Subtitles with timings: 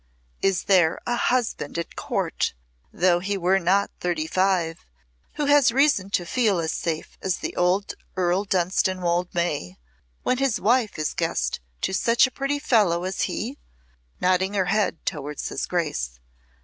[0.41, 2.55] "Is there a husband at Court
[2.91, 4.83] though he were not thirty five
[5.35, 9.77] who has reason to feel as safe as the old Earl Dunstanwolde may
[10.23, 13.59] when his wife is guest to such a pretty fellow as he?"
[14.19, 16.19] nodding her head towards his Grace.